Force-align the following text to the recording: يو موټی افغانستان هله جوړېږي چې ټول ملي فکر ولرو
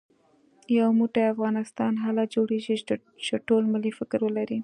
يو 0.77 0.87
موټی 0.99 1.23
افغانستان 1.33 1.93
هله 2.05 2.23
جوړېږي 2.33 2.75
چې 3.27 3.35
ټول 3.47 3.63
ملي 3.73 3.91
فکر 3.99 4.19
ولرو 4.23 4.57